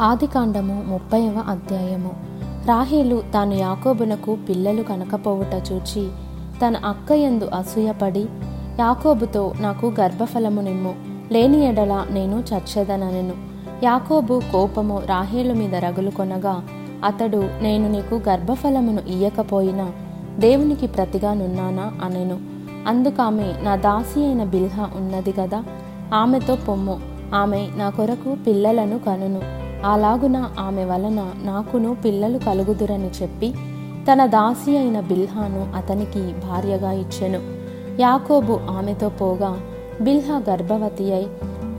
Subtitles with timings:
[0.00, 2.10] ఆదికాండము ముప్పైవ అధ్యాయము.
[2.66, 6.08] రాహేలు తాను యాకోబునకు పిల్లలు కనకపోవుట చూచి
[6.66, 8.26] తన అక్క ఎందు అసూయపడి
[8.80, 10.94] యాకోబుతో నాకు గర్భఫలము నిమ్ము
[11.32, 13.32] లేని ఎడల నేను చచ్చేదనను
[13.84, 16.62] యాకోబు కోపము రాహేలు మీద రగులుకొనగా
[17.04, 19.92] అతడు నేను నీకు గర్భఫలమును ఇయ్యకపోయినా
[20.38, 22.38] దేవునికి ప్రతిగా నున్నానా అనెను.
[22.88, 25.64] అందుకామె నా దాసి అయిన బిల్హా ఉన్నది గదా
[26.14, 27.00] ఆమెతో పొమ్ము
[27.34, 29.61] ఆమె నా కొరకు పిల్లలను కనును.
[29.84, 33.54] అలాగున ఆమె వలన నాకును పిల్లలు కలుగుదురని చెప్పి
[34.12, 37.40] తన దాసి అయిన బిల్హాను అతనికి భార్యగా ఇచ్చెను.
[38.00, 39.60] యాకోబు ఆమెతో పోగా
[40.00, 41.26] బిల్హా గర్భవతి అయి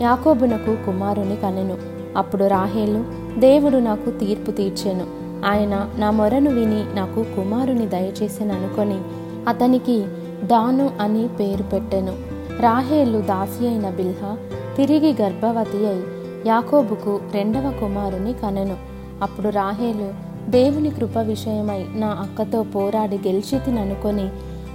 [0.00, 1.76] యాకోబునకు కుమారుని కనెను.
[2.16, 3.04] అప్పుడు రాహేలు
[3.40, 5.06] దేవుడు నాకు తీర్పు తీర్చెను.
[5.46, 9.00] ఆయన నా మొరను విని నాకు కుమారుని దయచేసిననుకొని
[9.48, 10.04] అతనికి
[10.44, 12.12] దాను అని పేరు పెట్టెను.
[12.60, 14.36] రాహేలు దాసి అయిన బిల్హా
[14.76, 16.02] తిరిగి గర్భవతి అయి
[16.46, 18.76] యాకోబుకు రెండవ కుమారుని కనెను.
[19.22, 20.12] అప్పుడు రాహేలు
[20.50, 24.28] దేవుని కృప విషయమై నా అక్కతో పోరాడి గెలిచితిననుకొని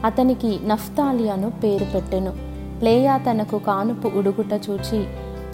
[0.05, 2.33] అతనికి నఫ్తాలి అను పేరు పెట్టెను.
[2.83, 5.05] లేయా తనకు కానుపు ఉడుగుట చూచి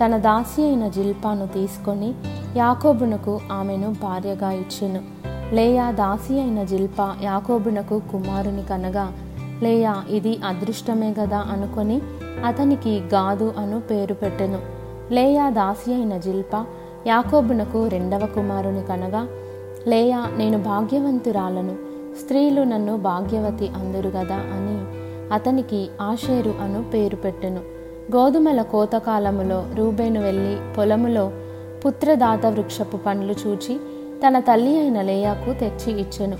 [0.05, 2.13] తన దాసి అయిన జిల్పాను తీసుకొని
[2.57, 5.01] యాకోబునకు ఆమెను భార్యగా ఇచ్చెను.
[5.55, 9.11] లేయా దాసి అయిన జిల్పా యాకోబునకు కుమారుని కనగా
[9.61, 12.01] లేయా ఇది అదృష్టమే గదా అనుకొని
[12.45, 14.74] అతనికి గాదు అను పేరు పెట్టెను.
[15.11, 16.65] లేయా దాసి అయిన జిల్ప
[17.07, 19.27] యాకోబునకు రెండవ కుమారుని కనగా
[19.87, 21.75] లేయా నేను భాగ్యవంతురాలను
[22.21, 27.59] స్త్రీలు నన్ను భాగ్యవతి అందరు గదా అని అతనికి ఆషేరు అను పేరు పెట్టెను.
[28.15, 31.31] గోధుమల కోతకాలములో రూబేను వెళ్ళి పొలములో
[31.85, 33.79] పుత్రదాత వృక్షపు పండ్లు చూచి
[34.27, 36.37] తన తల్లి అయిన లేయాకు తెచ్చి ఇచ్చెను.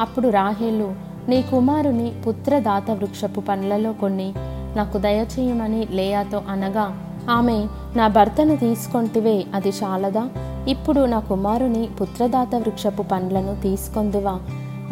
[0.00, 0.94] అప్పుడు రాహేలు
[1.28, 4.32] నీ కుమారుని పుత్రదాత వృక్షపు పండ్లలో కొన్ని
[4.76, 10.28] నాకు దయచేయమని లేయాతో అనగా ఆమె నా భర్తను తీసుకొంటివే అది చాలదా?
[10.68, 14.40] ఇప్పుడు నా కుమారుని పుత్రదాత వృక్షపు పండ్లను తీసుకొందువా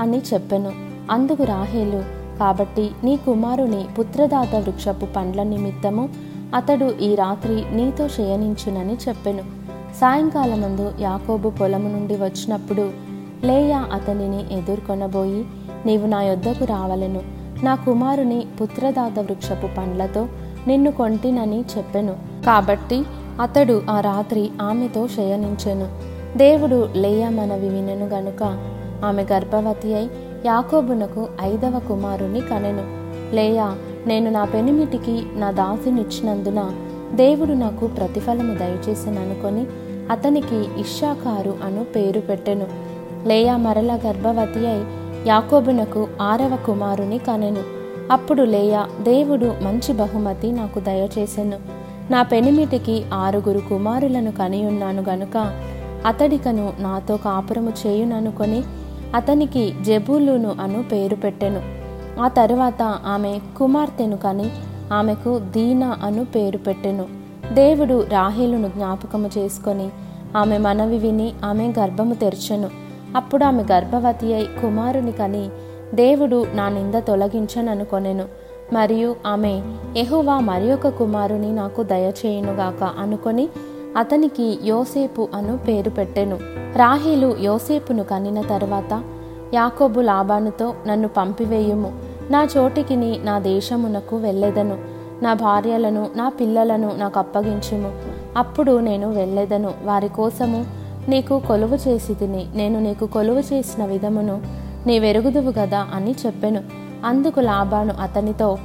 [0.00, 0.72] అని చెప్పెను.
[1.10, 2.04] అందుకు రాహేలు
[2.38, 6.08] కాబట్టి నీ కుమారుని పుత్రదాత వృక్షపు పండ్ల నిమిత్తము
[6.54, 9.42] అతడు ఈ రాత్రి నీతో శయనించునని చెప్పెను.
[10.00, 12.90] సాయంకాలమందు యాకోబు పొలము నుండి వచ్చినప్పుడు
[13.44, 15.44] లేయా అతనిని ఎదుర్కొనబోయి
[15.86, 17.22] నీవు నా యొద్దకు రావలెను.
[17.62, 20.28] నా కుమారుని పుత్రదాత వృక్షపు పండ్లతో
[20.66, 22.16] నిన్ను కొంటినని చెప్పెను.
[22.46, 23.04] కాబట్టి
[23.40, 26.14] అతడు ఆ రాత్రి ఆమెతో శయనించెను.
[26.38, 28.42] దేవుడు లేయా మనవి వినెను గనుక
[29.04, 30.10] ఆమె గర్భవతి అయి
[30.46, 33.04] యాకోబునకు ఐదవ కుమారుని కనెను.
[33.34, 33.76] లేయా
[34.06, 36.72] నేను నా పెనిమిటికి నా దాసినిచ్చినందున
[37.14, 39.66] దేవుడు నాకు ప్రతిఫలము దయచేసిననుకొని
[40.10, 42.66] అతనికి ఇషాకారు అను పేరు పెట్టెను.
[43.26, 44.84] లేయా మరల గర్భవతి అయి
[45.26, 47.73] యాకోబునకు ఆరవ కుమారుని కనెను.
[48.10, 51.58] అప్పుడు లేయా దేవుడు మంచి బహుమతి నాకు దయచేసెను.
[52.10, 55.54] నా పెనిమిటికి ఆరుగురు కుమారులను కనియున్నాను గనుక
[56.06, 58.62] అతడికను నాతో కాపురము చేయుననుకొని
[59.14, 61.62] అతనికి జబూలును అను పేరు పెట్టెను.
[62.20, 64.50] ఆ తరువాత ఆమె కుమార్తెను కని
[64.92, 67.06] ఆమెకు దీనా అను పేరు పెట్టెను.
[67.52, 69.88] దేవుడు రాహేలును జ్ఞాపకము చేసుకొని
[70.36, 72.70] ఆమె మనవి విని ఆమె గర్భము తెరచెను.
[73.16, 75.48] అప్పుడు ఆమె గర్భవతి అయి కుమారుని కని
[75.94, 78.24] దేవుడు నా నింద తొలగించననుకొనెను.
[78.72, 79.62] మరియు ఆమె
[79.96, 83.48] ఎహువా మరి ఒక కుమారుని నాకు దయచేయునుగాక అనుకొని
[83.96, 86.38] అతనికి యోసేపు అను పేరు పెట్టెను.
[86.76, 89.02] రాహీలు యోసేపును కనిన తర్వాత
[89.54, 91.92] యాకోబు లాభానుతో నన్ను పంపివేయుము.
[92.30, 94.78] నా చోటికిని నా దేశమునకు వెళ్ళెదను.
[95.22, 97.92] నా భార్యలను నా పిల్లలను నాకు అప్పగించుము.
[98.36, 99.72] అప్పుడు నేను వెళ్ళెదను.
[99.84, 100.66] వారి కోసము
[101.08, 106.60] నీకు కొలువు చేసి తిని నేను నీకు కొలువు చేసిన విధమును నీ వెరుగుదువు గదా అని చెప్పెను.
[107.04, 108.58] అందుకు లాభాను అతనితో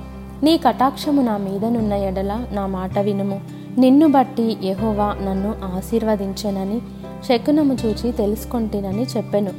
[0.43, 3.41] నీ కటాక్షము నా మీదనున్న ఎడల నా మాట వినుము.
[3.77, 6.81] నిన్ను బట్టి యహోవా నన్ను ఆశీర్వదించెనని
[7.25, 9.51] శకునము చూచి తెలుసుకొంటినని చెప్పెను.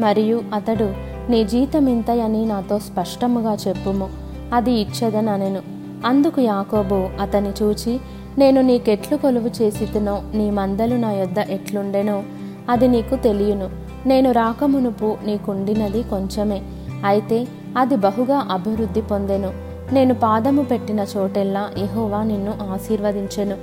[0.00, 0.94] మరియు అతడు
[1.30, 4.10] నీ జీతమింతయని నాతో స్పష్టముగా చెప్పుము.
[4.54, 5.60] అది ఇచ్చేదనెను
[6.06, 8.00] అందుకు యాకోబు అతని చూచి
[8.38, 12.22] నేను నీకెట్లు కొలువు చేసితునో నీ మందలు నా యొద్ద ఎట్లుండెనో
[12.70, 13.85] అది నీకు తెలియను.
[14.06, 16.62] నేను రాకమునుపు నీకుండినది కొంచెమే.
[17.04, 19.52] అయితే అది బహుగా అభివృద్ధి పొందెను.
[19.92, 23.56] నేను పాదము పెట్టిన చోటెల్లా ఎహోవా నిన్ను ఆశీర్వదించెను.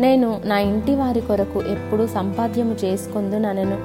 [0.00, 3.78] నేను నా ఇంటి వారి కొరకు ఎప్పుడు సంపాద్యము చేసుకుందుననెను.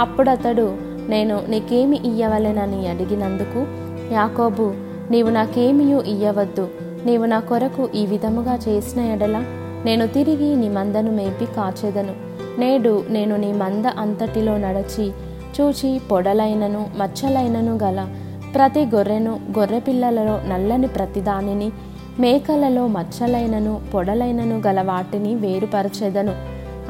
[0.00, 0.76] అప్పుడతడు
[1.08, 3.66] నేను నీకేమి ఇయ్యవలెనని అడిగినందుకు
[4.12, 4.72] యాకోబు
[5.10, 6.68] నీవు నాకేమియూ ఇయ్యవద్దు.
[7.06, 9.44] నీవు నా కొరకు ఈ విధముగా చేసిన ఎడల
[9.84, 12.14] నేను తిరిగి నీ మందను మేపి కాచెదను.
[12.60, 15.12] నేడు నేను నీ మంద అంతటిలో నడచి
[15.60, 18.08] చూచి పొడలైనను మచ్చలైనను గల
[18.54, 21.72] ప్రతి గొర్రెను గొర్రె పిల్లలలో నల్లని ప్రతిదానిని
[22.20, 26.34] మేకలలో మచ్చలైనను పొడలైనను గల వాటిని వేరుపరచెదను.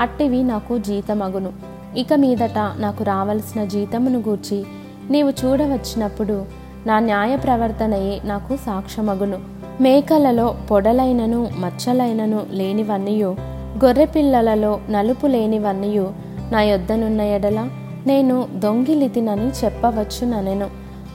[0.00, 1.52] అట్టివి నాకు జీతమగును.
[1.96, 4.64] ఇక మీదట నాకు రావలసిన జీతమును గూర్చి
[5.10, 6.44] నీవు చూడవచ్చినప్పుడు
[6.86, 9.38] నా న్యాయ ప్రవర్తనయే నాకు సాక్ష్యమగును.
[9.80, 13.36] మేకలలో పొడలైనను మచ్చలైనను లేనివన్నీయు
[13.84, 16.12] గొర్రెపిల్లలలో నలుపు లేనివన్నీయు
[16.52, 17.68] నా యొద్దనున్న ఎడల
[18.06, 20.66] నేను దొంగిలితినని చెప్పవచ్చుననెను.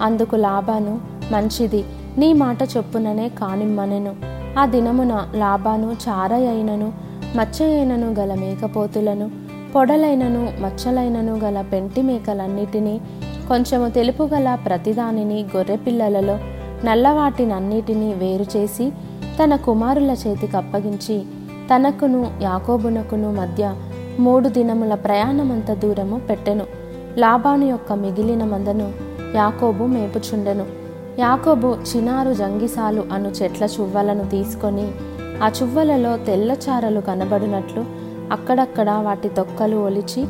[0.01, 0.99] అందుకు లాభాను
[1.31, 1.83] మంచిది
[2.17, 4.15] నీ మాట చొప్పుననే కానిమ్మనెను.
[4.59, 6.93] ఆ దినమున లాభాను చారయైనను
[7.35, 9.31] మచ్చయైనను గల మేకపోతులను
[9.75, 13.01] పొడలైనను మచ్చలైనను గల పెంటి మేకలన్నిటినీ
[13.47, 16.39] కొంచెము తెలుపు గల ప్రతిదానిని గొర్రెపిల్లలలో
[16.85, 18.91] నల్లవాటినన్నిటినీ వేరు చేసి
[19.43, 21.23] తన కుమారుల చేతికి అప్పగించి
[21.75, 23.73] తనకును యాకోబునకును మధ్య
[24.19, 26.65] మూడు దినముల ప్రయాణమంత దూరము పెట్టెను.
[27.17, 28.93] లాబాను యొక్క మిగిలిన మందను
[29.35, 30.65] యాకోబు మేపుచుండెను.
[31.19, 34.91] యాకోబు చినారు జంగిసాలు అను చెట్ల చువ్వలను తీసుకొని
[35.43, 37.85] ఆ చువ్వలలో తెల్లచారలు కనబడినట్లు
[38.31, 40.27] అక్కడక్కడ వాటి తొక్కలు ఒలిచి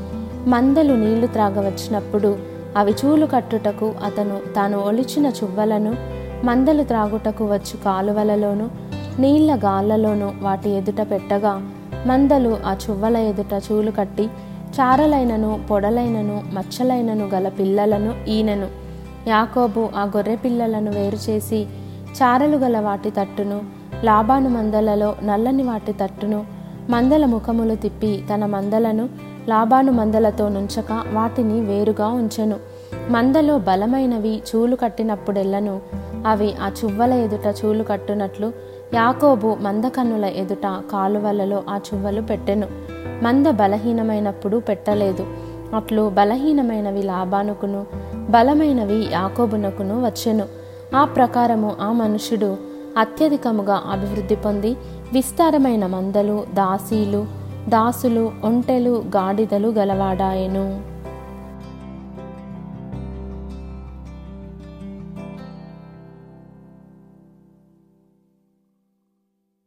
[0.47, 2.37] మందలు నీళ్ళు త్రాగవచ్చినప్పుడు
[2.77, 5.95] అవి చూలు కట్టుటకు అతను తాను ఒలిచిన చువ్వలను
[6.43, 8.69] మందలు త్రాగుటకు వచ్చు కాలువలలోను
[9.19, 11.69] నీళ్ళ గాళ్ళలోనూ వాటి ఎదుట పెట్టగా
[12.07, 14.23] మందలు ఆ చువ్వల ఎదుట చూలు కట్టి
[14.79, 18.67] చారలైనను పొడలైనను మచ్చలైనను గల పిల్లలను ఈనెను.
[19.27, 21.67] యాకోబు ఆ గొర్రె పిల్లలను వేరు చేసి
[22.23, 23.61] చారలు గల వాటి తట్టును
[24.03, 26.45] లాభాను మందలలో నల్లని వాటి తట్టును
[26.89, 29.09] మందల ముఖములు తిప్పి తన మందలను
[29.47, 32.55] లాభాను మందలతో నుంచక వాటిని వేరుగా ఉంచెను.
[33.09, 35.81] మందలో బలమైనవి చూలు కట్టినప్పుడెల్లను
[36.25, 38.53] అవి ఆ చువ్వల ఎదుట చూలు కట్టునట్లు
[38.93, 42.67] యాకోబు మందకన్నుల ఎదుట కాలువలలో ఆ చువ్వలు పెట్టెను.
[43.23, 45.27] మంద బలహీనమైనప్పుడు పెట్టలేదు.
[45.75, 47.85] అట్లు బలహీనమైనవి లాభానుకును
[48.29, 50.45] బలమైనవి యాకోబునకును వచ్చెను.
[50.95, 52.57] ఆ ప్రకారము ఆ మనుషుడు
[52.97, 54.77] అత్యధికముగా అభివృద్ధి పొంది
[55.13, 57.25] విస్తారమైన మందలు దాసీలు
[57.69, 60.92] దాసులు ఒంటెలు గాడిదలు గలవాడాయెను.